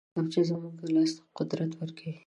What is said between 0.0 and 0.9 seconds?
کتابچه زموږ